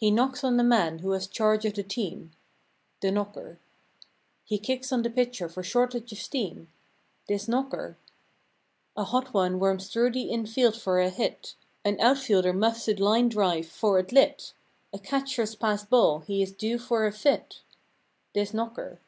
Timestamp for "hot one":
9.04-9.60